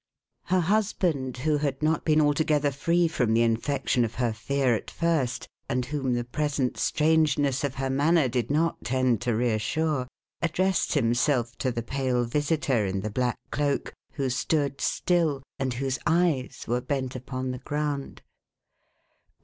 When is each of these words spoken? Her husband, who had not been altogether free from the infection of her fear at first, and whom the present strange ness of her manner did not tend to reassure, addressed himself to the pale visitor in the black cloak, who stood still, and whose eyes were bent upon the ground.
Her 0.45 0.61
husband, 0.61 1.37
who 1.45 1.57
had 1.57 1.83
not 1.83 2.05
been 2.05 2.19
altogether 2.21 2.71
free 2.71 3.07
from 3.07 3.35
the 3.35 3.43
infection 3.43 4.03
of 4.03 4.15
her 4.15 4.33
fear 4.33 4.73
at 4.73 4.89
first, 4.89 5.47
and 5.69 5.85
whom 5.85 6.15
the 6.15 6.23
present 6.23 6.75
strange 6.79 7.37
ness 7.37 7.63
of 7.63 7.75
her 7.75 7.91
manner 7.91 8.27
did 8.27 8.49
not 8.49 8.83
tend 8.83 9.21
to 9.21 9.35
reassure, 9.35 10.07
addressed 10.41 10.95
himself 10.95 11.55
to 11.59 11.71
the 11.71 11.83
pale 11.83 12.23
visitor 12.23 12.83
in 12.83 13.01
the 13.01 13.11
black 13.11 13.37
cloak, 13.51 13.93
who 14.13 14.31
stood 14.31 14.81
still, 14.81 15.43
and 15.59 15.75
whose 15.75 15.99
eyes 16.07 16.65
were 16.67 16.81
bent 16.81 17.15
upon 17.15 17.51
the 17.51 17.59
ground. 17.59 18.23